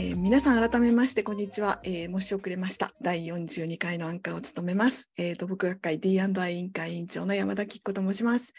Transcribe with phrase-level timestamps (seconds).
[0.00, 2.92] えー、皆さん改めましてこんにちは、えー、申し遅れました。
[3.02, 8.54] 第42回のアンカーを務めます、えー、土木学会 D&I 委員会委員長の山田吉子と申します。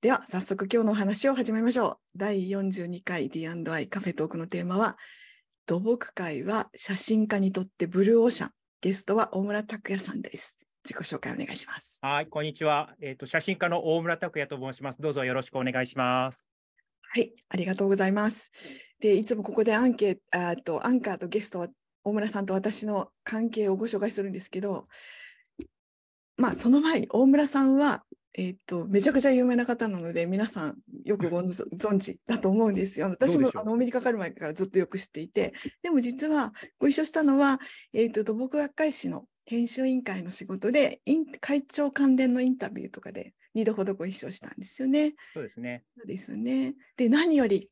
[0.00, 2.18] では早速今日のお話を始めましょう。
[2.18, 4.96] 第42回 D&I カフェトークのテーマは
[5.64, 8.50] 土木会は写真家にとってブルーオーシャン。
[8.80, 10.58] ゲストは大村拓也さんです。
[10.84, 12.00] 自己紹介お願いします。
[12.02, 12.96] はいこんにちは。
[13.00, 15.00] えっ、と写真家の大村拓也と申します。
[15.00, 16.49] どうぞよろしくお願いします。
[17.12, 18.52] はい、ありがとうございます。
[19.00, 21.66] で、いつもここでアンケート、アンカーとゲストは
[22.04, 24.86] 大村さんと私の関係をご紹介するんですけど、
[26.36, 28.04] まあ、その前に大村さんは、
[28.38, 33.08] えーと、めちゃくちゃ有名な方なので皆さんよくご存知だと思うんですよ。
[33.08, 37.58] 私もあのお目にかかる前からずっとよく知っていてでも実はご一緒したのは、
[37.92, 41.00] えーと、土木学会誌の編集委員会の仕事で
[41.40, 45.14] 会長関連のインタビューとかで2度ほどご一緒したんですよね。
[45.32, 45.84] そうですね。
[45.96, 46.74] そうですよね。
[46.96, 47.70] で、何より、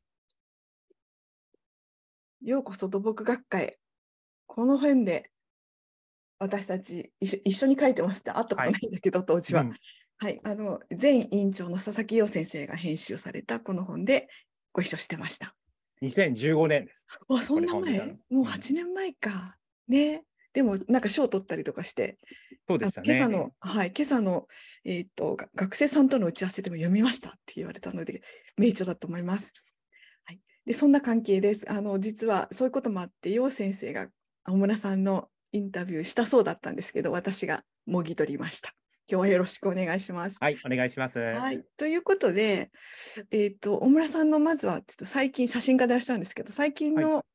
[2.41, 3.77] ようこそ土木学会、
[4.47, 5.31] この辺で
[6.39, 9.61] 私たち一緒に書いてますって会ったことないんだけど、はい、当時は。
[9.61, 9.73] うん、
[10.17, 14.29] はい、あの前委員長の佐々木陽先生が編集されたこの本で
[14.71, 15.53] ご一緒してました。
[16.01, 17.05] 2015年です。
[17.29, 18.17] あ、そんな前？
[18.29, 19.57] もう8年前か。
[19.89, 20.23] ね。
[20.53, 22.17] でもなんか賞を取ったりとかして、
[22.67, 24.47] そうですね、今朝の、はい、今朝の、
[24.83, 28.21] えーと、学生さんとの打ち合わせでも読みましたって言われたので、
[28.57, 29.53] 名著だと思います。
[30.25, 31.71] はい、でそんな関係です。
[31.71, 34.07] あの実はそういうこともあって、楊先生が
[34.43, 38.73] 青村さんのインタビューしたそうだったんですけど、私がもぎ取りました。
[39.11, 40.37] 今日はよろしくお願いします。
[40.39, 41.17] はい、お願いします。
[41.17, 42.69] はい、ということで、
[43.31, 47.25] えっ、ー、と、大村さんのまずはちょっと最近写真家でいらっしゃるんですけど、最近の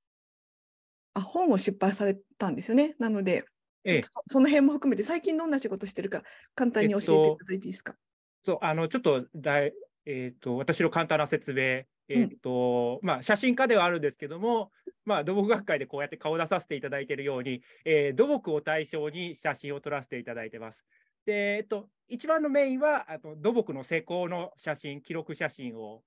[1.14, 2.94] あ本を出版されたんですよね。
[2.98, 3.44] なので、
[3.84, 6.22] ええ、その辺も含めて、最近どんな仕事してるか、
[6.54, 7.92] 簡単に教えていただいていいですか？
[7.92, 7.98] えっ
[8.44, 9.72] と、そうあのちょっとだい、
[10.06, 14.70] えーと、私の簡単な説明、えーと、うん、まあ、写真家ではあるんですけども、
[15.04, 20.84] まあ、土木学会でこうやって顔を出させていただいているように、えー、土木を対象に写真を撮らせていただいてます。
[21.24, 26.02] で、えっと、一番のメインはあの土木の施工の写真、記録写真を、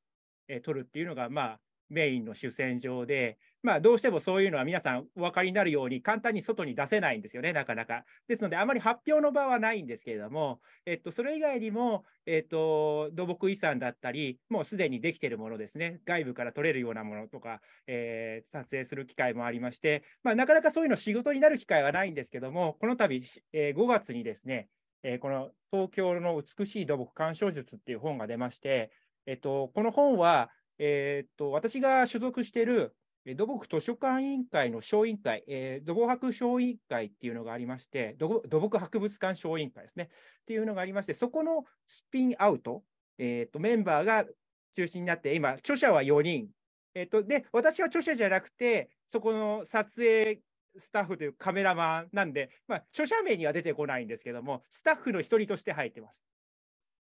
[0.47, 1.59] えー、撮るっていうのが、まあ、
[1.89, 8.05] メインの主戦場で、まあ、どうしてもそういうのは皆さんお分かりになるように簡単に外に出せないんですよね、なかなか。
[8.27, 23.21] ですので、あまり発表の場はないんですけれども、えっと、それ以外にも、えっと、土木遺産だったり、もうすでにできているものですね、外部から取れるようなものとか、えー、撮影する機会もありまして、まあ、なかなかそういうの仕事になる機会はないんですけども、この度、
[23.53, 24.69] えー、5月にですね、
[25.03, 28.91] えー、この東京の美しい土木鑑賞術っていう本が出まして、
[29.25, 32.95] えっと、この本は、え、っと私が所属している
[33.35, 40.09] 土木図書館委員会の小委員会、えー、土木博小委員会っていうのがありまして、土木博物館小委員会ですね、
[40.41, 42.83] っていうのがありまして、そこのスピンアウト、
[43.17, 44.25] えーと、メンバーが
[44.73, 46.49] 中心になって、今、著者は4人、
[46.93, 50.41] えーと、で、私は著者じゃなくて、そこの撮影
[50.77, 56.23] スタッフというカメラマンなんで、まあ、著者名には出てこないんですけども、スタッフの一人として入ってます。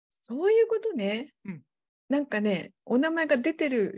[0.09, 1.33] そういうことね。
[1.45, 1.61] うん、
[2.09, 3.97] なんかね、お名前が出てる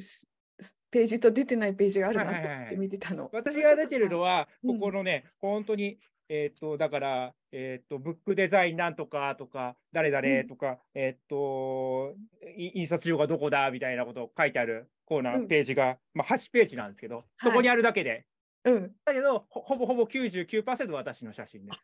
[0.89, 3.25] ページと出てないページがあるなって見てたの。
[3.25, 12.15] はいはいはい、私が出てるのは、ここのね、うん、本当に、えっ、ー、と、だから、えっ、ー、と、ブックデザインなんとかとか、誰々とか、うん、えっ、と、
[12.57, 18.25] 印刷所がどこだみたいなことを書いてあるコーナー、ページが、まあ、8ページなんですけど、そこにあるだけで。
[18.63, 18.95] はい、うん。
[19.05, 21.79] だけど、ほぼほぼ99%私の写真です。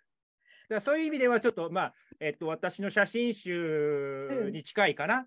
[0.70, 5.20] だそういう意味では、ちょっと、まあ、えっと、私の写真集に近いかな。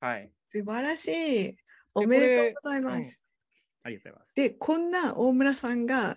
[0.00, 0.30] うん、はい。
[0.48, 1.56] 素晴らしい。
[1.94, 3.26] おめでとうございます。
[3.84, 4.34] うん、ありがとうございます。
[4.34, 6.16] で、こんな大村さんが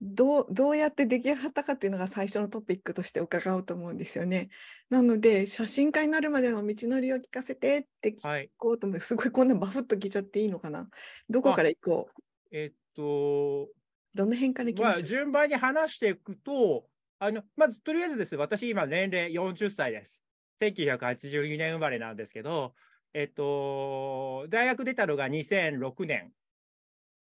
[0.00, 4.48] どうどうやって出来上がったかっていうのが最初のトピックとして伺おうと思うんですよね。
[4.90, 10.88] なので写真家になるまでの道のりを聞かせてって聞こうと思う、はい、すごいこんなバフッと聞いちゃっていいのかな
[11.28, 12.08] どこから行こ
[12.52, 12.56] う？
[12.56, 13.68] えっと
[14.14, 16.86] どの辺から行きましょう、まあ、順番に話していくと
[17.18, 20.24] あのまずとりあえずです私今年齢40歳です。
[20.60, 22.74] 1982年生まれなんですけど、
[23.14, 26.32] えっと、大学出たのが2006年。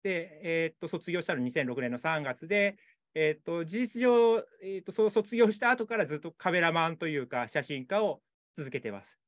[0.04, 2.78] で、えっと、卒業したの2006年の3月で、
[3.14, 8.22] えっと、事実上、えっと、そう卒業した後からずっとカメラマンというか写真家を
[8.54, 9.20] 続けてます。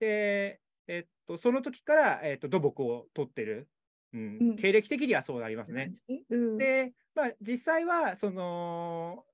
[0.00, 3.68] で、えっと、その時から、えっと、土木を撮ってる、
[4.12, 5.92] うん、うん、経歴的にはそうなりますね。
[6.30, 9.24] うん、で、まあ、実際はその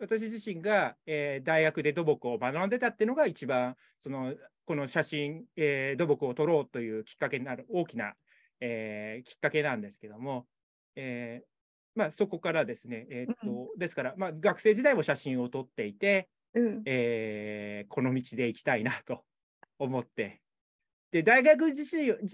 [0.00, 4.34] 私自身が、えー、大学で土木を学んでたっていうのが一番その
[4.66, 8.14] この写真、えー、土木を撮ろうというきっかけになる大きな、
[8.60, 10.46] えー、きっかけなんですけども、
[10.96, 11.46] えー
[11.94, 19.22] まあ、そこからですね、えー、っと、うん、ですから、まあ、学生時代も写真を撮っていて、うん、えー、この道で行きたいなと
[19.78, 20.40] 思って、
[21.12, 21.84] で大学時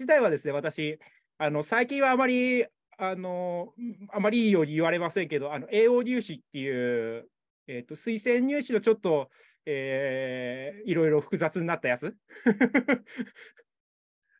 [0.07, 0.97] 代はですね、私、
[1.37, 2.65] あの最近はあまり
[2.97, 3.73] あの
[4.11, 7.27] あまりいいように言われませんけど、あの栄養入試っていう、
[7.67, 9.29] えーと、推薦入試のちょっと、
[9.65, 12.15] えー、いろいろ複雑になったやつ。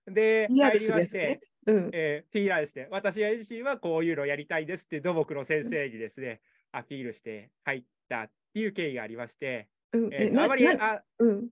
[0.08, 6.42] で、入りまして、うん、えー、PR して、私自身はこういうのをやりたいですって土木の先生にですね、
[6.74, 11.50] うん、アピールして入ったっていう経緯がありまして、うん、えー、あまりあ、うん、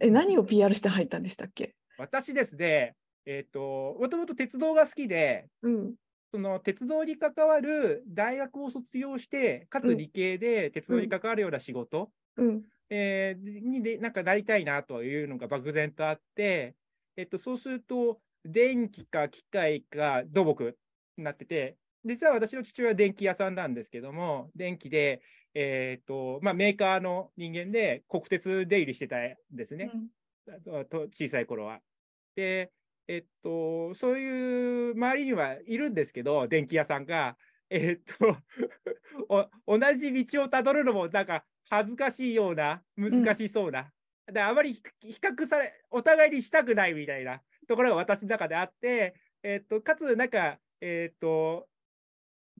[0.00, 1.74] え何を PR して入ったんでしたっけ？
[1.98, 2.96] 私ですね、
[3.26, 5.94] えっ、ー、と、もともと鉄道が好きで、うん、
[6.32, 12.62] その鉄道に関わる大学を卒業して、かつ理系で鉄道に関わるような仕事、うん、
[12.94, 16.74] えー、にでなんかなりたいなというのが漠然とあって、
[17.16, 20.76] えっと、そうすると、電気か機械か土木
[21.16, 25.22] になってて、実は私の父親は電気屋さんなんですけども、電気で、
[25.54, 29.90] えーとまあ、メーカーの人間で国鉄出入りしてたんですね、
[30.46, 31.80] うん、と小さい頃は。
[32.36, 32.72] で、
[33.08, 37.38] えっと、そういう周りにはいるんですけど、電気屋さんが、
[37.72, 38.36] えっと
[39.66, 43.90] 同じ道をたどるのもなんか恥ずかしいような、難しそうな、
[44.30, 44.82] であまり比
[45.20, 51.68] 較され、お互いにしたくないみたいなところが私の中であって、えっと、かつ、なんか、えっと、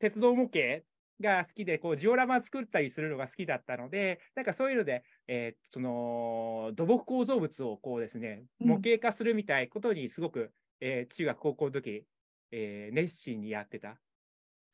[0.00, 0.82] 鉄道模型
[1.20, 10.50] が好きで、こう、ジオラマ作ったりするのが好きだったので、なんかそういうので、えー、その、土木構造物をこうですね、模型化するみたいことにすごく、うん、
[10.80, 12.04] えー、中学、高校の時、
[12.50, 13.98] えー、熱心にやってた。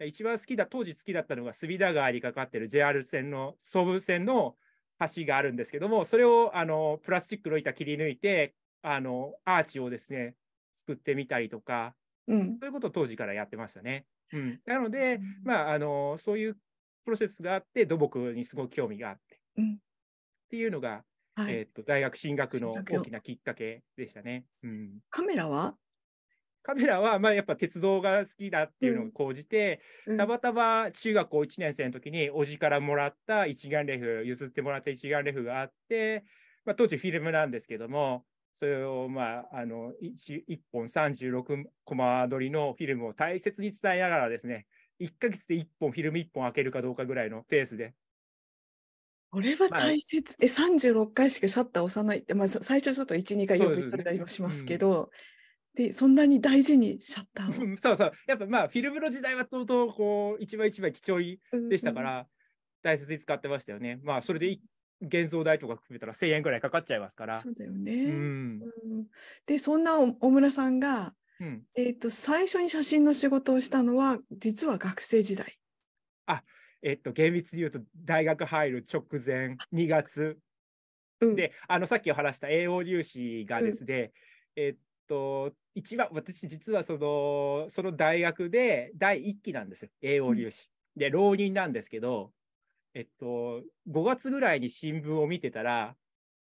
[0.07, 4.57] 一番好きだ、当時好きだったのが、隅田川にかかってる JR 線の、総武線の
[5.17, 10.35] 橋があるんですけども、それをあのプラスチックの板切り抜いて、あのアーチをですね、
[10.75, 11.95] 作ってみたりとか、
[12.27, 14.07] うん、そういうことを当時からやってましたね。
[14.33, 16.57] うん、なので、まあ、あのそういう
[17.05, 19.79] プロセスがあって、土木にすごく興味があって、うん、っ
[20.51, 21.03] ていうのが、
[21.35, 24.45] はい、えー、っと大学進学の大きなきっかけでしたね。
[24.63, 25.77] うん、カメラは？
[26.69, 36.25] カメラは、まあ、やっぱ鉄道が好きだっていうのを講じて、うん、たまたま中学校1年生の時に、おじからもらった一眼レフ、譲ってもらった一眼レフがあって、
[36.67, 44.67] まあ、当時フィルムなんですけども、それを、まあ、あの 1, 1本36コマ撮りのフィルムを大切に伝えながらですね、
[45.01, 47.95] 1ヶ月で1本、フィルム1本開けるかどうかぐらいのペースで。
[49.31, 55.11] これは大切、まあ、え36回しかシャッター押さない、まあ、最初ちょっと1、2回よく言ったりもしますけど、
[55.79, 57.77] でそんなに大事にシャッターを。
[57.79, 61.21] そうそう、やっぱまあ、フィルムの時代はとうとうこう一枚一枚貴重
[61.69, 62.27] でしたから、うんうん、
[62.83, 64.01] 大切に使ってましたよね。
[64.03, 64.59] まあ、それで
[65.01, 67.39] 現像代とか含めたら1000円ぐらいかかっちゃいますから。
[67.39, 67.93] そうだよね。
[67.93, 68.61] うん、
[69.47, 75.61] で、そんな小村さんが、うん、えーと、最初に写真の仕事をしたのは、実は学生時代。
[76.27, 76.43] あ
[76.83, 80.39] えっ、と、厳密に言うと、大学入る直前、2月。
[81.21, 84.11] うん、で、あのさっきお話した栄養粒子がですね、
[84.57, 84.79] えっ
[85.09, 90.69] と、一番、私実はその、その大学で第1期なんですよ、栄養粒子。
[90.97, 92.33] うん、で、浪人なんですけど、
[92.95, 95.95] えっと、5月ぐらいに新聞を見てたら、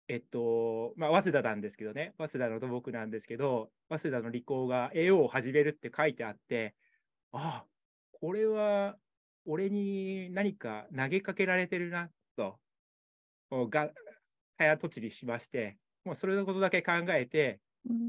[0.08, 6.74] えっと、まあ、早稲田なんですけどね、早稲田の土木なんですけど、早稲田の理工が AO を始めるって書いてあって、
[7.32, 7.66] ああ、
[8.12, 8.98] これは
[9.46, 12.58] 俺に何か投げかけられてるな、と、
[13.50, 13.90] が
[14.58, 17.60] 早とちりしまして、もうそれのことだけ考えて、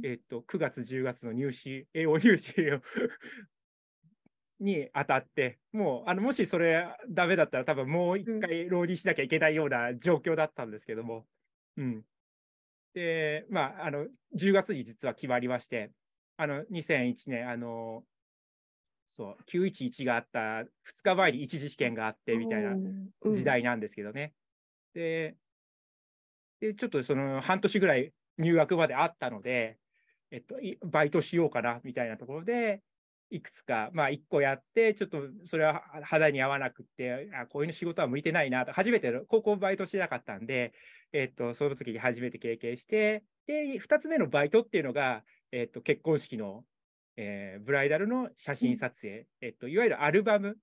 [0.04, 2.82] えっと、9月、10月の入試、栄養入試を
[4.60, 11.28] に当たって、もう、あのもしそれダメだったら、多分もう一回浪人しなきゃいけないような状況だったんですけども、
[11.78, 12.06] うん。
[12.94, 15.92] で、まあ、あの、10月に実は決まりまして、
[16.38, 18.06] あの、2001年、あの、
[19.12, 20.40] そう、911があった
[20.84, 22.76] 2日前に一次試験があってみたいな
[23.24, 24.34] 時代なんですけどね。
[24.94, 25.36] うん、で
[26.60, 29.78] で、ちょっとその半年ぐらい入学まであったので、
[30.32, 32.82] えっと、バイトしようかなみたいなところで、
[33.32, 40.74] いくつか、まあ、1個やって、ちょっとそれは肌に合わなくて、あこういう仕事は向いてないなと、初めて高校バイトしてなかったんで、
[41.12, 46.64] えっと、その時に初めて経験して、で、2つ目のバイトっていうのが、えっと、結婚式の、
[47.18, 50.58] えー、ブライダルの写真撮影、えっと、いわゆるアルバム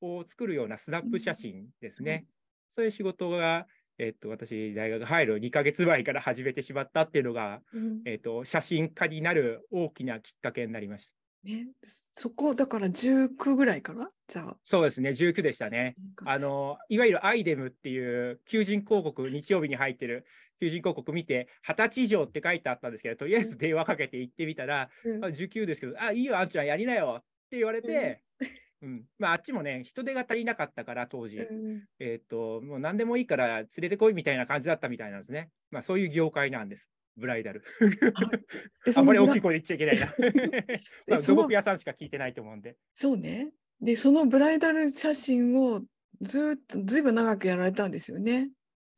[0.00, 2.26] を作るようなスナップ写真ですね。
[2.70, 3.66] そういう仕事が、
[4.00, 11.14] えっと、私、大学入る2ヶ月前から始めてしまったっていうのが、うん、えっと、写真家になる大きなきっかけになりました。
[11.44, 14.56] ね、そこ、だから19ぐらいかなじゃあ。
[14.64, 15.94] そうですね、19でしたね。
[16.24, 20.24] あの、いわゆるアイデムっていう求人広告、日曜日に入ってる
[20.60, 28.46] 求人広告見て、20歳以上って書いてあったんですけど、とりあえず電話かけて行ってみたら、うん、あ19ですけど、あ、いいよ、あんちゃんやりなよって言われて、うん、
[29.18, 35.50] まあ、あっちもね、人手が足りなかったから、当時、うん、えっ、と、もう何でもいいから連れてこいみたいな感じだったみたいなんですね。
[35.70, 36.90] まあ、そういう業界なんです。
[37.16, 37.62] ブライダル。
[37.80, 37.86] は
[38.86, 39.40] い あんまり大きいい。
[39.42, 40.06] 声で言っちゃいけないな。
[41.08, 42.76] まあ、その土木屋さんしか聞いてないと思うんで。
[42.94, 43.52] そうね。
[43.80, 45.82] で、そのブライダル写真を
[46.22, 48.50] ずーっとずいぶん長くやられたんですよね。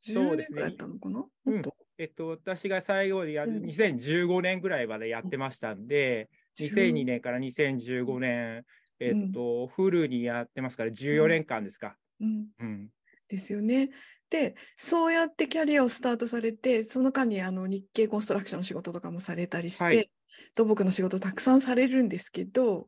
[0.05, 1.61] 10そうですね年くらいやったのかな、うん
[1.97, 8.63] えっと、私が最後でやるうん2015年ぐらいまでやってましたんで、2002年から2015年、
[9.07, 11.95] えっと、フルにやってますから14年間ですか。
[12.19, 12.89] うん、うん。
[13.27, 13.89] ですよね。
[14.29, 20.09] で、そうやってキャリアをスタートされて、その間にあの日経コンストラクションの仕事とかもされたりして、はい
[20.55, 22.87] 土木の仕事たくさんされるんですけど、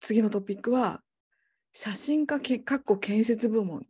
[0.00, 1.02] 次のトピックは、
[1.72, 3.86] 写真家けかっこ建設部門。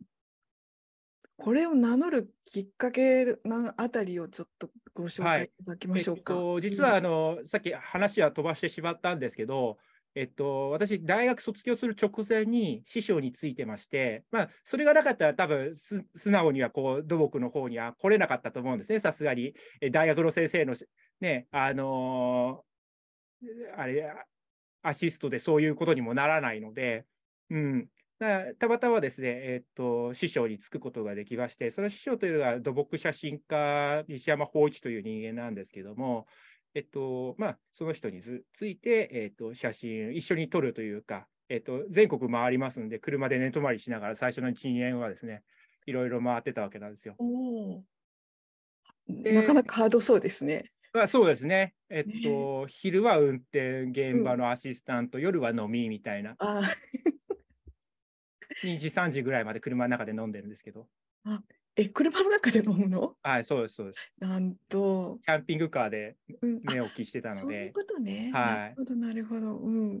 [1.37, 6.33] これを名乗るきっかけなあたりをちょっとご紹はい介いただきましょうか。
[6.33, 9.77] えっと、実はあの、さっき話は飛ばしてしまったんですけど、
[10.15, 19.53] えっと、私、大学卒業する直前に師匠についてまして、まあ、それがなかったら、多分素直にはこう土木の方には来れなかったと思うんですね、さすがに。
[19.81, 20.73] え大学の先生の、
[21.19, 22.75] ね、あのー
[23.77, 24.11] あれ、
[24.81, 27.05] アシストでそういうことにもならないので、
[27.49, 27.87] うん、
[28.19, 36.27] だたまたまですね、えっと、師匠につくことができまして、その師匠というのが土木写真家、西山芳一という人間なんですけども、
[36.75, 45.41] えっと、まあ、その人にずついて、えっと、写真一緒に撮るというか、えっと、全国回りますんで、車で寝泊まりしながら最初の1、2年はですね、
[45.85, 47.15] いろいろ回ってたわけなんですよ。
[49.07, 50.65] なかなかハードそうですね。
[50.93, 51.75] まあ、そうですね。
[51.89, 56.61] えっねと、昼は運転、現場のアシスタント、夜は飲みみたいな、あ
[58.63, 61.39] 2時、3時ぐらいまで車の中で飲んでるんですけど、ー
[61.77, 63.15] え、車の中で飲むの？
[63.21, 64.13] はい、そうです、そうです。
[64.19, 68.31] なんと、キャンピングカーでうん、あ寝起きしてたのでそういう、ことね。
[68.33, 69.57] はいなるほど、なるほど。
[69.57, 69.99] うん。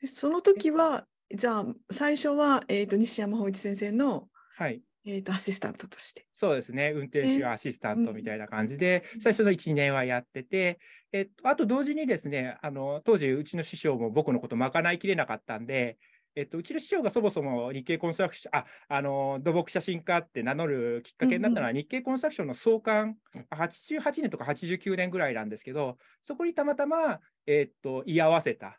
[0.00, 6.26] でその時は、じゃあ、最初は、えっ、と、西山芳一先生の、はい、えっ、と、アシスタントとして。
[6.32, 10.78] そうですね、運転手ねアシスタントうんみたいな感じで、うん最初の1、2年はやってて、
[11.12, 15.98] えっと、あと同時にですね、あの当時、うちの師匠も僕のこと賄いきれなかったんで、
[16.38, 23.16] えっと、うちの師匠がそもそも日経コンストラクション、あ、あの、土木写真家って名乗るきっかけになったのは、日経コンストラクションの創刊、
[23.50, 28.78] 88年とか89年ぐらいなんですけど、そこにたまたま、えっと、居合わせた。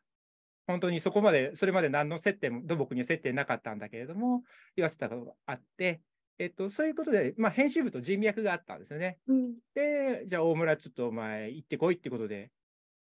[0.67, 4.43] 本当にそこまで、それまで何の接点も、土木には接点なかったんだけれども、
[4.77, 5.99] 居合わせたのがあって、
[6.37, 9.17] えっと、そういうことで、まあ、編集部と人脈があったんですよね。
[9.27, 9.55] うん。
[9.73, 12.51] で、じゃあ大村ちょっとお前行ってこいってことで、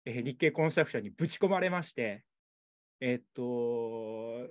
[0.03, 2.25] えー日経コンストラクションにぶち込まれまして、
[3.05, 4.47] えっと、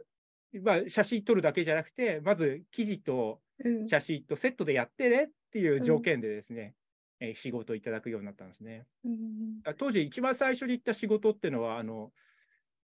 [0.62, 3.86] まあ、写真撮るだけじゃなくて、まず記事とうん。
[3.86, 6.74] 写真とセットでやってねっていう条件でですね、
[7.20, 8.84] えー仕事をいただくようになったんですね。
[9.04, 12.12] うんあ当時一番最初に行った仕事っていうのは、あの、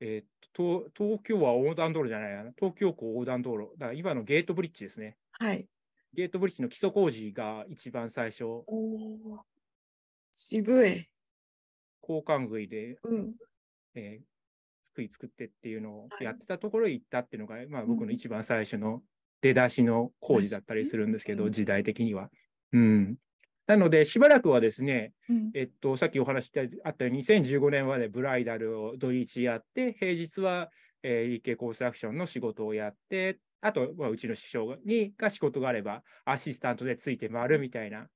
[0.01, 5.17] えーと東東京は横断道路じゃないな、東京港横断道路、だから今のゲートブリッジですね。
[5.31, 5.67] はい。
[6.13, 8.43] ゲートブリッジの基礎工事が一番最初、
[10.31, 11.09] 渋い。
[12.01, 13.35] 交換杭でうん。
[13.95, 14.34] えー
[14.95, 19.01] 作り作ってっていうのをはいやってたところへ行ったっていうのが、まあ、僕うんの一番最初の
[19.41, 22.29] 出だしの工事だったりするんですけど、うん時代的には。
[22.71, 23.15] うん、
[23.67, 25.51] なので、しばらくはですね、うん。
[25.53, 30.71] えっと、さっきお話してあったように、2015年までブライダルを土日やって、平日は、
[31.03, 38.07] えー、日経コンストラクションの仕事をやって、あと、まあ、うちの師匠がにが仕事があれば、アシスタントでついて回るみたいな、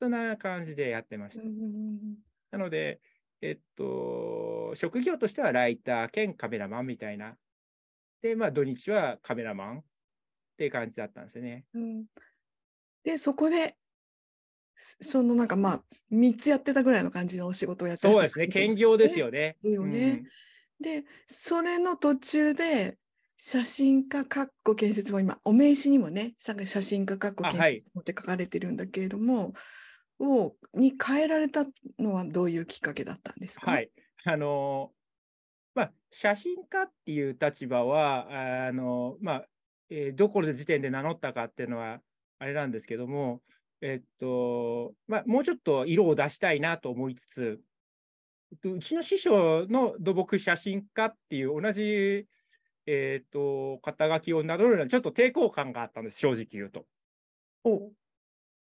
[0.00, 1.44] そんな感じでやってました。
[1.44, 2.16] うん
[2.50, 3.00] なので、
[3.42, 7.36] えっと、職業としてはライター兼カメラマンみたいな。
[8.22, 9.82] で、まあ土日はカメラマンっ
[10.56, 11.64] ていう感じだったんですよね。
[11.74, 12.04] うん
[13.04, 13.74] で、そこで、
[14.76, 15.82] そそのなんかまあ、
[16.12, 19.56] 3つやってたぐらいの感じのお仕事をやってそうですね、兼業ですよね。
[19.60, 20.22] ですよね
[20.80, 22.96] で、それの途中で、
[23.36, 29.52] 写真家かっこ建設も今、お名刺にもね、さ写真家かっこ建設もって書かれてるんだけれども、
[30.22, 31.66] をに変えられた
[31.98, 33.70] のはどういうきっかけだったんですか？
[33.70, 33.90] はい。
[34.24, 34.92] あの、
[35.74, 39.46] まあ、写真家っていう立場は、あの、まあ、
[39.90, 42.00] えーどこで時点で名乗ったかっていうのは、
[42.38, 43.42] あれなんですけども、
[43.80, 47.60] えっと、まあ、もうちょっと色を出したいなと思いつつ、
[48.52, 52.26] えっとうちの師匠の土木写真家っていう同じ、
[52.86, 56.86] えっと、肩書きを名乗るのはちょっと抵抗感があったんです、正直言うと。
[57.64, 57.90] お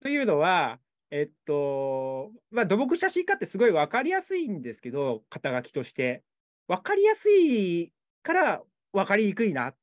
[0.02, 0.78] というのは、
[1.10, 6.22] えっと、まあ、土木写真家ってすごい分かりやすいんですけど、肩書きとして。
[6.68, 9.74] 分かりやすいから分かりにくいな。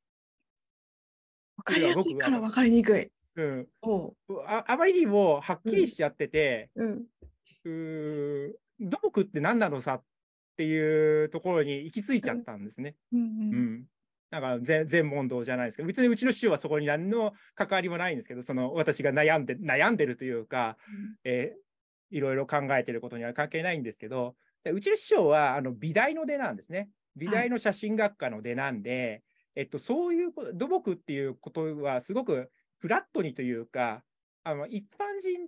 [1.58, 3.10] わかりやすいからわかりにくい。
[3.36, 4.15] うん、おう
[4.46, 7.06] ああまりにもはっきりしちゃってて、うん。
[7.65, 10.03] うー土木って何なのさっ
[10.58, 12.96] ていうところに行き着いちゃったんですね。
[13.13, 13.25] うんうう
[13.56, 13.86] ん
[14.37, 14.41] ん。
[14.41, 20.77] だから全全問答じゃないですけど、別にうちの師匠はそこに何の関わりもないんですけど、その私が悩んで悩んでるというか、
[21.23, 21.63] えー
[22.13, 24.35] いろいろ考えてることには関係ないんですけど、
[24.71, 26.89] うちの師匠はあの美大の出なんですね。
[27.15, 29.21] 美大の写真学科の出なんで、はい、
[29.55, 34.03] えっと、そういう土木っていうことはすごくフラットにというか、
[34.43, 35.47] あの一般人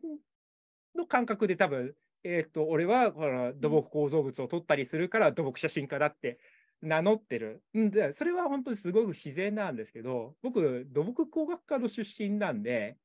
[0.96, 6.40] の感覚で多分、えっと、俺はこの土木構造物を撮ったりするから土木写真家だって
[6.82, 7.64] 名乗ってる。
[7.78, 12.98] んで、それは本当にすごく自然なんですけど、僕、土木工学科の出身なんで、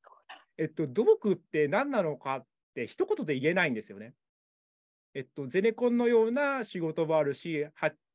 [0.57, 4.13] えっと、土木って何なのかって一言で言えないんですよね。
[5.13, 7.65] えっと、ゼネコンのような仕事もあるし、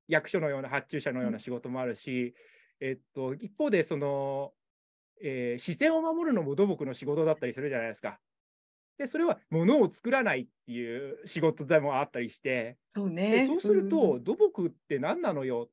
[0.08, 2.34] 役所のような発注者のような仕事もあるし、
[2.80, 4.52] うん、えっと、一方で、その、
[5.22, 8.18] えー、自然を守るのも土木の仕事だったりするじゃないですか。
[8.98, 13.46] で、それは物を作らないっていう仕事でもあったりして、そうね。
[13.46, 15.70] そうすると、うん、土木って何なのよっ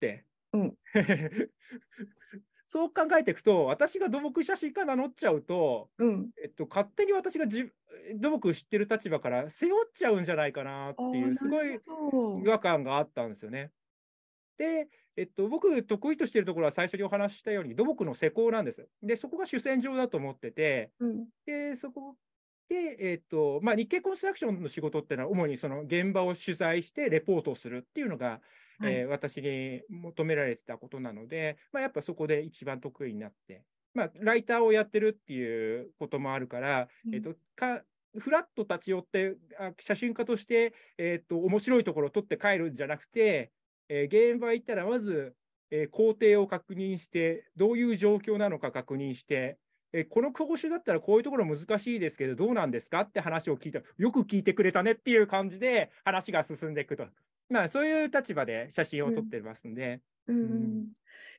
[0.00, 0.24] て。
[0.52, 0.74] うん、
[2.66, 7.70] そう考えていくと、私が土木写真家名乗っちゃうと、うん、えっと、勝手に私がじ
[8.16, 13.72] 土木知ってる立場から背負っちゃうんじゃないかなっていう、すごい違和感があったんですよね。
[14.56, 18.88] で、えっと、僕、得意としているところは最初にお話ししたように、土木の施工なんです。
[19.02, 22.16] で、そこが主戦場だと思ってて、うん、で、そこ
[22.68, 28.40] で、えっとまあ、日経コンストラクションの仕事っていうのは、主にその現場を取材してレポートをするっていうのが、
[28.78, 33.62] はい、えー、私に求められてたことなので、まあ、やっぱそこで一番得意になって、
[33.94, 37.82] まあ、ライターをやってるっていうこともあるから、うん、えっとか
[38.16, 39.34] フラット立ち寄って
[39.80, 43.50] 写真家として、えっと面白いところを撮って帰るんじゃなくて、
[43.88, 45.34] えー、現場行ったらまず、
[45.70, 49.58] えー、工程を確認して、どういう状況なのか確認して、
[49.96, 53.02] えこの講習だったらこういうところ難しいですけど、どうなんですか？
[53.02, 57.06] って話を聞いたよく聞いてくれたねっていう感じで話が進んでいくと。
[57.48, 60.00] まあ、そういう立場で写真を撮ってますんで。
[60.26, 60.86] うん、うん、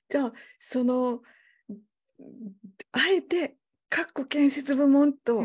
[0.08, 1.22] じゃあ、その、
[2.92, 3.58] あえて、
[3.90, 5.44] 括弧建設部門と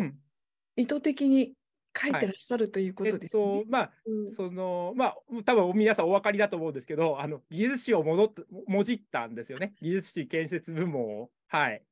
[0.77, 1.55] 意図的に
[1.96, 3.42] 書いてらっしゃるということですね。
[3.42, 8.33] はいえっと、まあ、うん、その、まあ、多分皆さんお分かりだと思うんですけど、あの、技術史を戻っ
[8.68, 9.75] もじったんですよね。
[9.81, 11.31] 技術史建設部門を。
[11.49, 11.83] はい。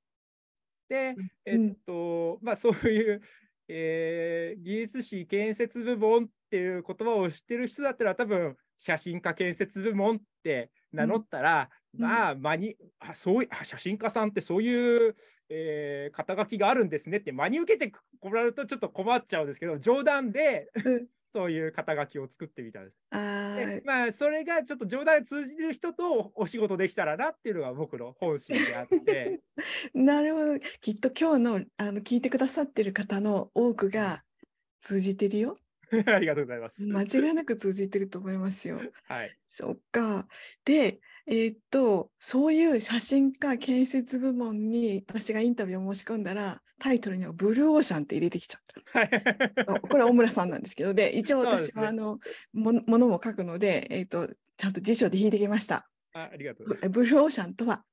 [0.88, 3.22] で、えっと、まあ、そういう、
[3.68, 15.16] えー、技術史建設部門っていう言葉を知ってる人だったら、多分写真家建設部門って名乗ったら、うん、まあ、間にあそういうあ写真家さんってそういう、
[15.51, 20.68] えー、肩書きがあるんですねって真に受けてもらうとちょっと困っちゃうんですけど、冗談で、
[21.32, 22.96] そういう肩書きを作ってみたんです。
[23.10, 29.40] あまあ、それがちょっと冗談通じる人とお仕事できたらなっていうのが僕の本心であって。
[29.94, 30.58] なるほど。
[30.80, 34.24] きっと今日のあの聞いてくださってる方の多くが
[34.80, 35.56] 通じてるよ。
[36.06, 36.86] ありがとうございます。
[36.86, 38.80] 間違いなく通じてると思いますよ。
[39.04, 39.36] はい。
[39.46, 40.28] そっか。
[40.64, 48.62] で、えー、っと、そういう写真家建設部門に私がインタビューを申し込んだら、タイトルにはブルーオーシャンって入れてきちゃっ
[48.92, 48.98] た。
[49.00, 49.04] は
[49.76, 52.18] い、これは大村さんなんですけど、で、一応私は、あの、
[52.54, 55.88] ものも書くので、えー、っと、ちゃんと辞書で引いてきました。
[56.14, 57.84] あありがとうブルーオーシャンとは、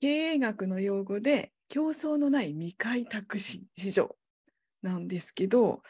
[0.00, 4.16] 経営学の用語で競争のない未開拓市場
[4.82, 5.82] なんですけど、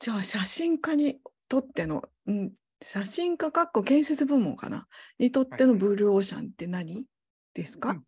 [0.00, 2.52] じゃあ写真家にとっての、うん、
[2.82, 4.86] 写真家かっこ建設部門かな？
[5.18, 7.06] にとってのブルーオーシャンって何？
[7.54, 8.04] ですか、うん。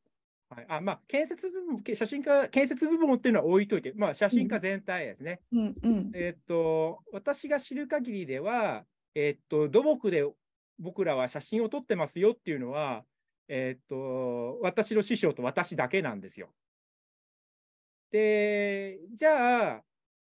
[0.48, 0.66] はい。
[0.68, 5.40] あまあ、建設部門、写真家、建設部門っていうのは置いといて、まあ、写真家全体ですね。
[5.52, 10.24] うんうん、えっ、と、私が知る限りでは、えっ、と、土木で
[10.78, 13.04] 僕らは写真を撮ってますよっていうのは、
[13.48, 16.50] えっ、と、私の師匠と私だけなんですよ。
[18.12, 19.82] で、じゃあ、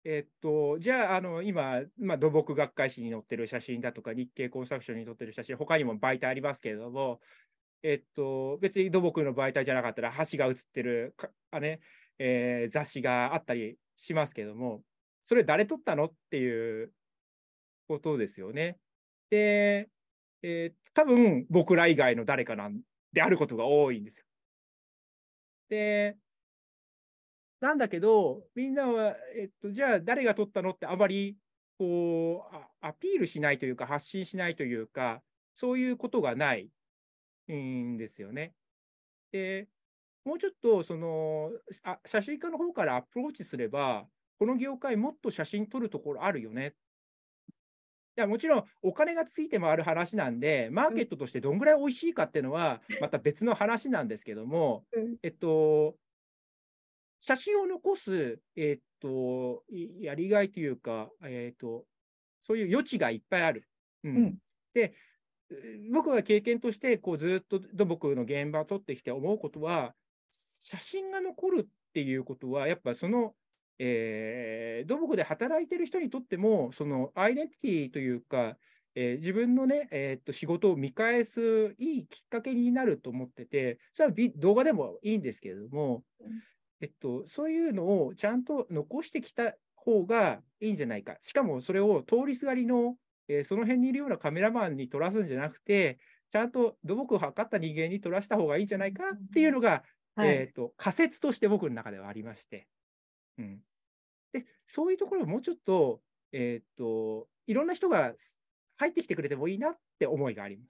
[0.09, 7.19] えっと、じゃあ、あの今、まあ、土木学会誌に載ってる写真だとか、日経コンストラクションに載ってる写真、他にも媒体ありますけれども、
[7.83, 11.81] えっと、別に土木の媒体じゃなかったら、橋が写ってるかあ、ね
[12.19, 14.81] えー、雑誌があったりしますけども、
[15.23, 16.93] それ誰撮ったのっていう
[17.89, 18.77] ことですよね。
[19.29, 19.89] で、
[20.41, 22.79] えー、多分僕ら以外の誰かなん
[23.11, 24.25] であることが多いんですよ。
[25.67, 26.15] で、
[27.59, 31.37] なんだけど、みんなは、えっと、じゃあ誰が取ったのってあまり
[31.77, 35.21] こうアピールしないというか、発信しないというか、
[35.53, 36.69] そういうことがない
[37.51, 38.53] んですよね。
[39.31, 39.67] で、
[40.23, 41.51] もうちょっとその
[41.83, 44.05] あ写真家の方からアプローチすれば、
[44.39, 46.75] この業界もっと写真撮るところあるよね。
[48.17, 54.85] いやもちろんお金がついて回る話なんで、マーケットとしてどんぐらい美味しいかっていうのは、また別の話なんですけども、
[55.21, 55.95] えっと、
[57.19, 59.63] 写真を残す、えー、っと、
[60.01, 61.85] やりがいというか、えー、っと、
[62.41, 63.67] そういう余地がいっぱいある。
[64.03, 64.37] うん、うん、
[64.73, 64.93] で、
[65.91, 69.95] 僕は経験としてこうずっと土木の現場を撮ってきて思うことは、
[70.29, 73.33] 写真が残るっていうことは、やっぱその
[73.79, 78.57] えー、土木で働いてる人にとっても、そのアイデンティティというか、
[78.95, 86.03] えー、自分のね、えー、っと仕事を見返すいいきっかけになると思ってて、それは動画でもいいんですけれども、
[86.81, 91.17] えっと、そういうのをちゃんと残してきた方がいいんじゃないか。
[91.21, 92.95] しかもそれを通りすがりの、
[93.27, 99.83] えー、その辺にいるようなカメラマンに撮らすんじゃなくて、ちゃんと土木を測った人間に撮らした方がいいんじゃないかっていうのが、
[100.15, 102.67] はい、えーと、仮説として僕の中ではありまして、
[103.37, 103.59] うん、
[104.33, 108.13] でそういうところをもうちょっと,、えーと、いろんな人が
[108.77, 110.69] 入ってきてくれてもいいなって思いがあります。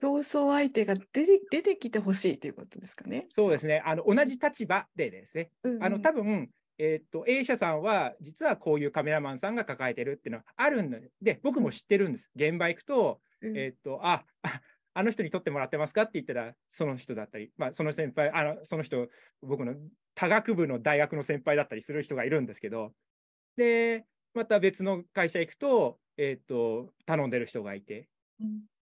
[0.00, 3.26] 競争相手が出て出てきてほしいということですかね。
[3.30, 3.82] そうですね。
[3.84, 5.50] あの同じ立場でですね。
[5.62, 10.90] うんうん、あの多分えー、と A 社さんは実はこういうカメラマンさんが抱えてるっていうのはあるん
[11.22, 12.30] で僕も知ってるんです。
[12.34, 14.24] 現場行くと,、えーとあ
[14.94, 19.08] あの人に撮ってもらってますかって言ったら、その人だったり、まあ、その先輩、あのその人、
[19.42, 19.74] 僕の
[20.14, 22.92] 科学部の大学の先輩だったりする人がいるんですけど、
[23.56, 28.06] で、また別の会社行くと、えっ、ー、と、頼んでる人がいて、うん、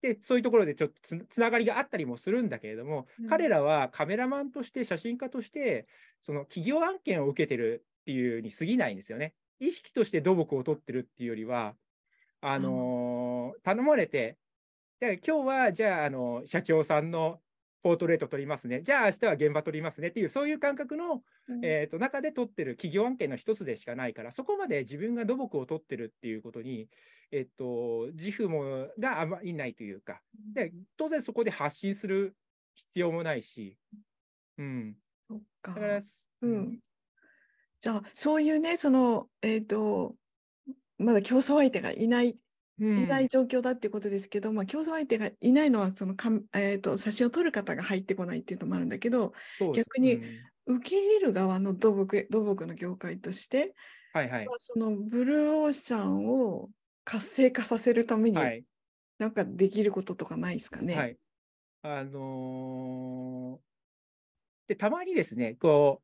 [0.00, 5.86] で、そういうところでちょっとつながりがあったりもするんだけれども、うん、彼らはカメラマンとして、写真家として、
[6.20, 9.34] その企業案件を受けてるっていうに過ぎないんですよね。
[9.60, 11.74] 意識として土木を取ってるっていうよりは、
[12.40, 14.38] あのー、頼まれて、
[14.98, 17.40] で今日はじゃああの社長さんの
[17.82, 20.08] ポートレート取りますね、じゃあ明日は現場取りますね。
[20.08, 26.88] っていう、そういう感覚の、うん、えーと、中で取ってる企業案件の一つでしかないから、そこまで自分が土木を取ってるっていうことに、
[27.32, 30.20] えっ、ー、と、自負もがあまりないというか、
[30.54, 32.36] で当然そこで発信する
[32.74, 33.76] 必要もないし、
[34.58, 34.96] うん。
[35.28, 35.74] そっか。
[35.74, 36.02] だから、
[36.42, 36.78] うん。
[37.80, 40.14] じゃあ、そういうね、その、えっ、ー、と、
[40.98, 42.36] まだ競争相手がいない
[42.82, 49.32] いない状況だっていうことですけど、まあ、競争相手がいないのはそのか、えーと、写真を撮る方が入ってこないっていうのもあるんだけど、
[49.74, 50.20] 逆に
[50.66, 53.74] 受け入れる側の土木土木の業界として、
[54.12, 56.70] はいはい、そのブルーオーシャンを
[57.04, 58.36] 活性化させるために、
[59.18, 60.96] なんかできることとかないですかね？
[60.96, 61.16] はい、
[61.82, 66.00] あのー、でたまにですねこ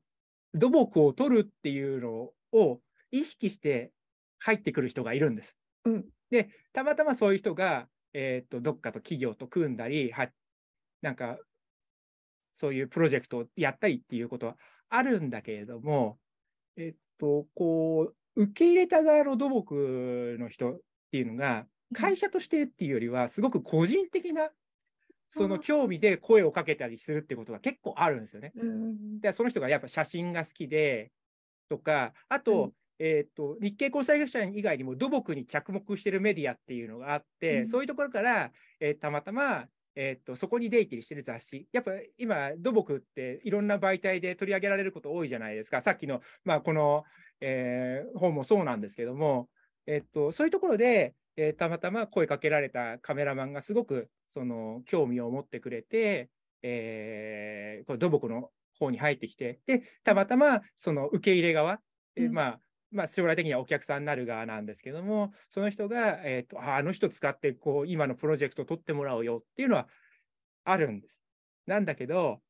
[0.54, 3.92] う土木を取るっていうのを意識して
[4.38, 5.56] 入ってくる人がいるんです。
[5.84, 10.30] うん、で、たまたまそういう人が、えーと、どっかと企業と組んだり、は
[11.02, 11.38] なんか、
[12.52, 14.56] そういうプロジェクトをやったりっていうことは
[14.88, 16.18] あるんだけれども、
[16.76, 20.80] えっと、こう、受け入れた側の土木の人っ
[21.12, 24.50] ていうのが、会社としてっていうよりは、すごく個人的な
[25.28, 28.52] その興味で声をかけたりするってことが結構あるんですよね。
[29.20, 31.10] でその人がやっぱ写真が好きで
[31.68, 41.66] とかあと、えーと、日経交際社以外にも土木に着目しているメディアっていうのがあって、うん、そういうところから、えー、たまたま、えーと、そこに出入りしてる雑誌。
[41.72, 45.80] やっぱ今土木っていろんな媒体で取り上げられること多いじゃないですか。
[45.80, 47.04] さっきの、まあ、この、
[47.40, 49.48] えー、本もそうなんですけども、
[49.86, 56.30] えーと、そういうところで、えー、たまたま声かけられたカメラマンがすごくその興味を持ってくれて、
[56.62, 61.80] えー、これ土木の方に入ってきてでたまたまその受け入れ側、
[62.16, 69.88] うん、まあまあ、将来的にはお客さんになる側なんですけども、その人が、えーと、あの人使ってこう今のプロジェクト取ってもらおうよっていうのは
[70.64, 71.22] あるんです。
[71.66, 72.40] なんだけど、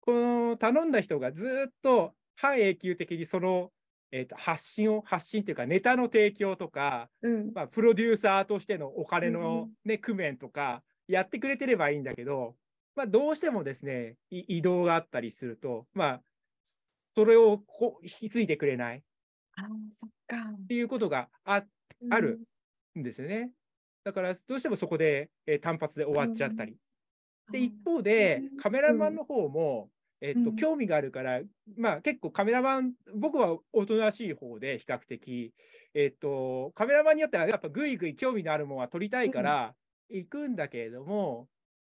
[0.00, 3.72] この頼んだ人がずっと半永久的にその、
[4.12, 12.54] えーと、発信を発信というかネタの提供とか、うん、まあ、プロデューサーとしてのお金のね、ね、工面とかやってくれてればいいんだけど、
[12.94, 16.20] まあ、どうしてもですね移動があったりすると、まあ、
[17.16, 19.02] それをこ引き継いでくれない
[19.56, 20.50] あそっか。
[20.50, 21.62] っていうことがあ
[22.10, 22.40] ある
[22.98, 23.50] んですよね。
[24.04, 26.76] だからどうしてもそこで、えー、単発で終わっちゃったり。
[27.48, 29.90] うん、で一方でカメラマンの方も、
[30.20, 31.40] えっと、興味があるから、
[31.76, 35.52] まあ結構カメラマン、僕はおとなしい方で比較的、
[35.94, 39.74] えっと、カメラマンによってはやっぱぐいぐい興味のあるものは撮りたいから
[40.08, 41.48] 行くんだけれども、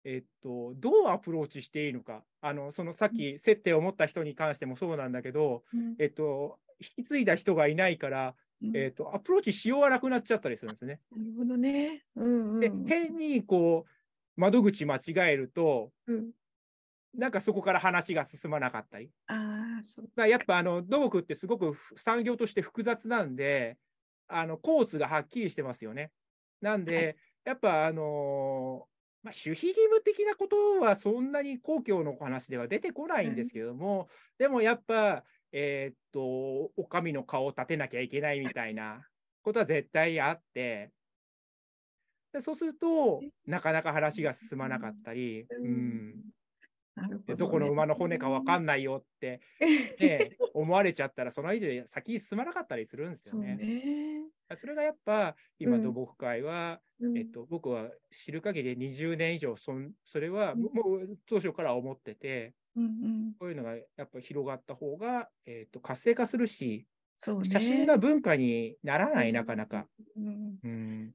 [0.06, 5.64] えっと、どうアプローチしていいのか、あのそのさっき接点を持った人に関してもそうなんだけど、
[6.00, 11.00] えっと、引き継いだ人がいないから、うん、えーと、アプローチしようがなくなっちゃったりするんですね。
[11.12, 12.04] なるほどね。
[12.16, 13.92] うんうん、で変にこう
[14.36, 16.32] 窓口間違えると、うん、
[17.16, 19.10] なんかそこから話が進まなかったり。
[19.28, 23.78] あそうまあ、やっぱあの土木ってすごく産業として複雑なんで
[24.28, 26.12] あのコースがはっきりしてますよね。
[26.62, 27.16] なんで、はい、
[27.46, 28.88] やっぱあの
[29.24, 39.08] まあ、守秘義務的なことはそんなに公共の話では出てこないんですけども、うん、でもやっぱえー、っと、お上の顔を立てなきゃいけないみたいな
[39.44, 40.92] ことは絶対あって、
[42.34, 46.16] でそうすると、なかなか話が進まなかったり、うん、
[46.96, 47.36] なるほどね。
[47.36, 49.42] どこの馬の骨か分かんないよって、
[50.00, 53.56] ね、 思われちゃったらその以上先に進まなかったりするんですよね。
[53.56, 54.24] ね。
[54.58, 55.84] それがやっぱ今うん。
[55.84, 57.18] 土木界は、うん。
[57.18, 60.62] えっと、僕は知る限り20年以上そんそれはうん。
[60.62, 66.86] もう当初から思っててうんうん、こういうのがやっぱ広がった方が、えっと、活性化するし
[67.18, 67.50] そうね。
[67.50, 69.86] 写真が文化にならないなかなか。
[70.18, 70.56] うん。
[70.64, 71.14] うん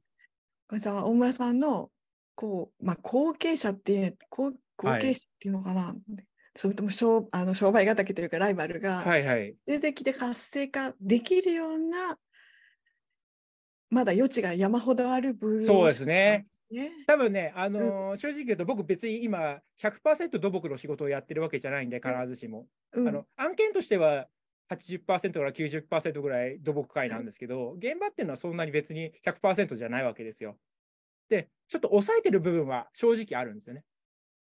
[0.79, 1.90] じゃあ大村さんの
[2.35, 5.94] こうまあ後継者っていう後後はい継者っていうのかな、
[6.55, 12.18] それとも商あの商売敵というかライバルがはいはい出てきて活性化できるような
[13.90, 16.46] まだ余地が山ほどあるブルーそうですね。
[17.07, 24.27] 多分ね、あのー正直言うと僕別に今100%土木の仕事をやってるわけじゃないんで必ずしも、うんあの案件としては
[24.70, 30.59] 80%から90%ぐらい土木界なんですけど、現場っていうのはそんなに別に100%じゃないわけですよ。
[31.31, 33.81] で、ちょっと抑えてる部分は正直あるんですよね。
[33.81, 33.85] っ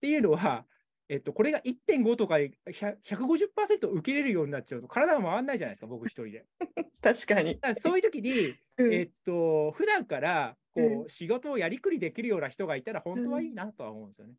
[0.01, 0.65] ていうのは、
[1.11, 6.45] えっと、これが1.5とかで100 150%受け入れるようになっちゃうと体が回んないじゃないですか、僕一人で。
[7.03, 7.55] 確かに。
[7.55, 8.31] だからそういう時に、
[8.77, 8.93] うん。
[8.93, 14.35] えっと、普段からこうう仕事をやりくりできるような人がいたら本当はいいなとは思うんですよね。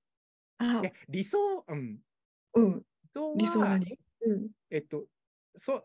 [0.56, 0.80] あ。
[0.80, 2.00] で理想、うん、
[2.54, 2.86] うん、
[3.36, 3.78] 理想は
[4.22, 4.48] うん。
[4.70, 5.04] えっと、
[5.56, 5.84] そ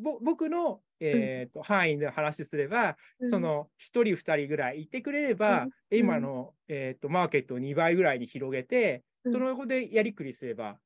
[0.00, 3.30] ぼ僕の、えっと範囲で話すれば、うん。
[3.30, 5.70] その1人2人ぐらいいてくれれば、うん。
[5.92, 10.80] 今の、えっとマーケットを2倍ぐらいに広げて、うんその横でやりくりすれば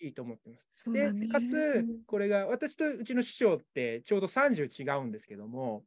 [0.00, 0.90] いいと思ってます。
[0.92, 5.84] でかつうんこれが私とうちの師匠ってちょうど30違うんですけども、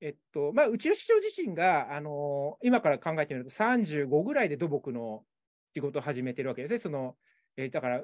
[0.00, 5.24] えっとまあ、うちの師匠自身が、あの今から考えてみると35ぐらいで土木の
[5.74, 6.78] 仕事を始めてるわけですね。
[6.80, 7.16] その
[7.56, 8.02] えーだから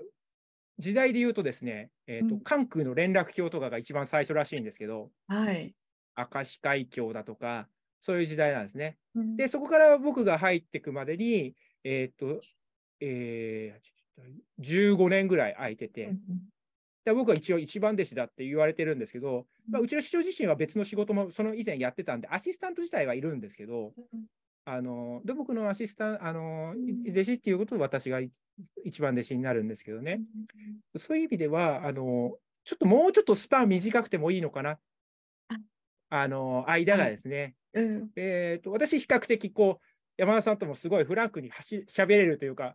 [0.78, 5.74] 時代で言うとですね、えっとうん関空の連絡橋とかが一番最初らしいんですけど、はい。
[6.16, 7.68] 明石海峡だとか、
[8.00, 8.98] そういう時代なんですね。
[9.14, 12.40] うんで、そこから僕が入っていくまでに、えっと、
[13.00, 13.98] えー
[14.60, 16.18] 15年ぐらい空いてて、うん
[17.04, 24.26] で僕は一応一番弟子だって言われてるんですけど、まあ、うちの師匠自身は別の仕事もその以前やってたんで、アシスタント自体はいるんですけど、うん
[24.66, 28.30] あの土木のアシスタント、あのうん弟子っていうことで私がい
[28.84, 30.20] 一番弟子になるんですけどね、
[30.98, 34.78] そういう意味では、あのちょっともうちょっとスパン短くてもいいのかな。
[35.48, 35.56] あ。
[36.10, 38.10] あの間がですね、うん。
[38.16, 39.86] えー、と私、比較的こう
[40.18, 42.74] 山田さんともすごいフランクにはしゃべれるというか、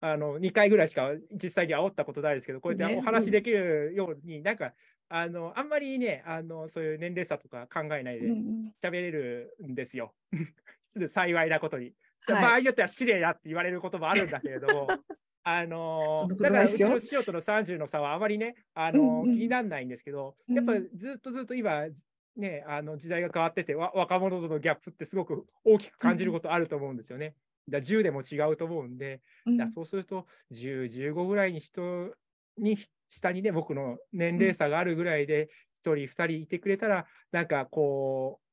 [0.00, 4.72] あの2回ぐらいしか実際に煽ったことないですけど、こうやってねお話できるように、なんか
[5.08, 10.14] あのあんまりねあの、そういう年齢差とか考えないでうんうん喋れるんですよ。
[11.08, 11.84] 幸いなことに。
[11.86, 11.94] はい
[12.26, 14.88] 場合によっては失礼だって言われることもあるんだけれども。
[15.46, 21.86] あのだからうちの師匠との30の差はあまりね、あのうんうん気にならないんですけど、うんやっぱりずっとずっと今、
[22.36, 27.34] ね、あの時代が変わっててわ、若者とのギャップってすごく大きく感じることあると思うんですよね。
[27.68, 32.14] だ10でも違うと思うんで、うんだそうすると10、15ぐらいに人
[32.58, 32.76] に
[33.10, 35.48] 下にね、僕の年齢差があるぐらいで、
[35.84, 38.44] 1人、2人いてくれたら、なんかこう、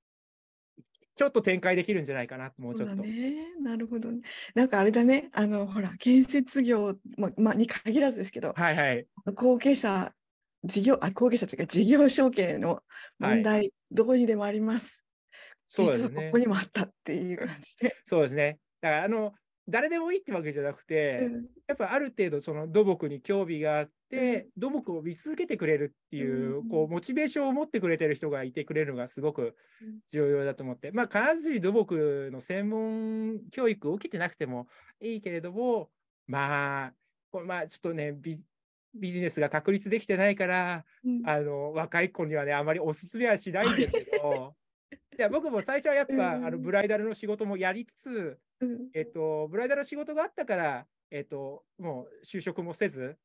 [1.15, 2.95] ちょっと展開できるんじゃないかな、もうちょっと。
[2.95, 3.59] ね。
[3.59, 4.21] なるほどね。
[4.55, 5.29] なんかあれだね。
[5.33, 9.07] あのほら建設業ままあに限らずですけど、はいはい。
[9.35, 10.13] 後継者
[10.63, 12.83] 事業あ後継者というか事業承継の
[13.19, 15.05] 問題、どこにでもあります。
[15.67, 16.37] 実はここ。
[16.37, 17.95] にもあったっていう感じで。
[18.05, 18.59] そうですね。
[18.81, 19.33] だから、あの、
[19.67, 34.67] 誰でもいいってわけじゃなくて、うんやっぱある程度その土木に興味があって、土木を見続けてくれるっていう、うんこうモチベーションを持ってくれてる人がいてくれるのがすごくうん重要だと思って、まあ必ずしも土木の専門教育を受けてなくても
[34.99, 35.89] いいけれども、
[36.27, 36.93] まあ、
[37.31, 38.37] これまあちょっとねビ、
[38.93, 41.27] ビジネスが確立できてないから、うん。
[41.29, 44.55] あの若い子にはね、あまりおすすめはしないんですけど、
[45.17, 48.89] いや僕も最初はやっぱ、うんあのブライダルの仕事もやりつつ、うん。
[48.93, 53.17] えっと、ブライダルの仕事があったから、えっと、もう就職もせず、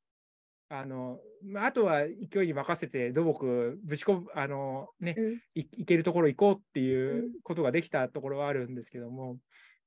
[0.69, 5.35] あの、まああとは勢いに任せて土木ぶち込む、あのね、うん。
[5.55, 7.33] い行けるところ行こうっていううん。
[7.43, 9.39] ことができたところはあるんですけども、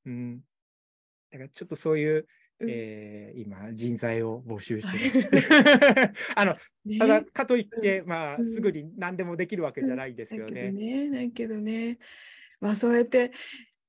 [0.06, 0.42] うん。
[1.32, 2.28] だからちょっとそういう、
[2.60, 5.30] うんえー今、人材を募集して。
[6.36, 11.10] あの、ねただ、かといって、まあ、うんすぐに何でもできるわけじゃないんですよだけどね。
[11.10, 12.00] ね、だけどね。
[12.60, 13.32] まあそうやって、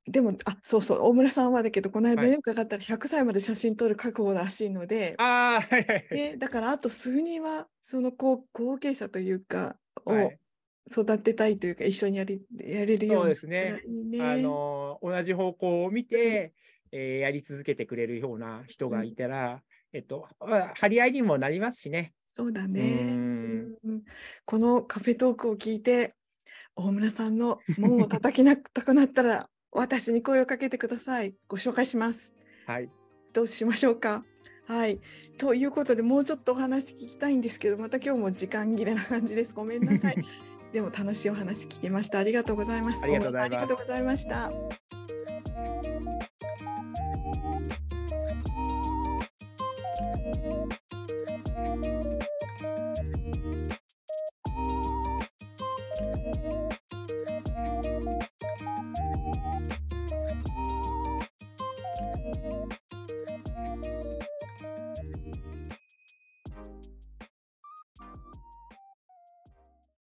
[0.04, 6.06] でも、あそうそう、大村さんはだけど、この間はいね、伺ったら100歳まで写真撮る覚悟らしいので、ああ、はいはいはい。
[6.14, 10.38] ね、だからあと数人は、その後後継者というか、をはい
[10.90, 14.22] 育てたいというか、一緒にやりやれるよそううにですねね。
[14.22, 16.52] あの同じ方向を見て、
[16.92, 22.12] えーやり続けてくれるような人がいたら、えっと、まあ張り合いにもなりますしね。
[22.26, 22.80] そうだね。
[23.02, 24.02] うんうんうん
[24.44, 26.14] このカフェトークを聞いて、
[26.76, 31.34] 大村さんの門を叩きなたくなったら、私に声をかけてください。
[31.48, 32.34] ご紹介します。
[32.66, 32.90] はい。
[33.32, 34.24] どうしましょうか。
[34.66, 35.00] はい。
[35.38, 39.54] ということで、もうちょっとお話聞きたいんですけど、また今日も時間切れな感じです。
[39.54, 40.16] ごめんなさい。
[40.72, 42.20] でも楽しいお話聞きました。
[42.20, 43.02] ありがとうございます。
[43.02, 43.62] ありがとうございます。
[43.62, 45.99] ありがとうございました。
[50.32, 50.79] Thank you.